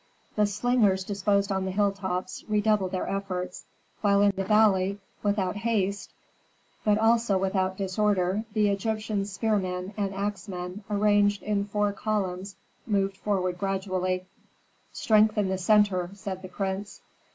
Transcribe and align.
The 0.35 0.47
slingers 0.47 1.03
disposed 1.03 1.51
on 1.51 1.65
the 1.65 1.69
hilltops 1.71 2.43
redoubled 2.49 2.91
their 2.91 3.07
efforts, 3.07 3.65
while 4.01 4.23
in 4.23 4.31
the 4.35 4.43
valley, 4.43 4.99
without 5.21 5.57
haste, 5.57 6.11
but 6.83 6.97
also 6.97 7.37
without 7.37 7.77
disorder, 7.77 8.43
the 8.55 8.69
Egyptian 8.69 9.25
spearmen 9.27 9.93
and 9.95 10.11
axemen 10.15 10.83
arranged 10.89 11.43
in 11.43 11.65
four 11.65 11.93
columns 11.93 12.55
moved 12.87 13.15
forward 13.15 13.59
gradually. 13.59 14.25
"Strengthen 14.91 15.49
the 15.49 15.59
centre," 15.59 16.09
said 16.15 16.41
the 16.41 16.49
prince. 16.49 17.01